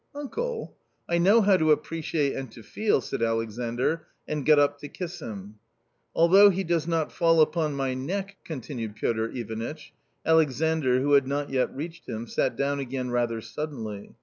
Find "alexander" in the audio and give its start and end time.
3.21-4.07